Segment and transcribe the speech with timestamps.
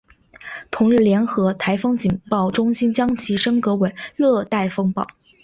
[0.71, 5.05] 同日联合台风警报中心将其升格为热带风暴。